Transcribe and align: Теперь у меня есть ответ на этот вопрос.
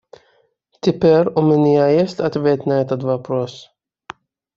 Теперь 0.79 1.27
у 1.27 1.43
меня 1.43 1.87
есть 1.89 2.19
ответ 2.21 2.65
на 2.65 2.81
этот 2.81 3.03
вопрос. 3.03 3.69